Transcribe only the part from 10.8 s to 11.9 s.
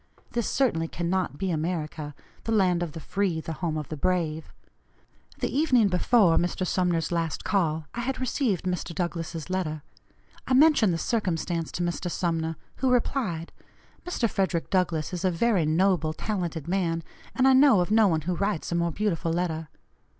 the circumstance to